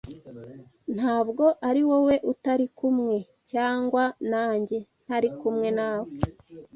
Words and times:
Ntabwo 0.95 1.43
ari 1.67 1.81
wowe 1.89 2.15
utari 2.31 2.65
kumwe, 2.77 3.15
cyangwa 3.51 4.03
nanjye 4.31 4.77
ntari 5.03 5.29
kumwe 5.39 5.69
nawe. 5.77 6.07